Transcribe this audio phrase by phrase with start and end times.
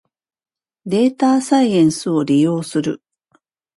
[0.87, 3.03] データサイエンスを利用する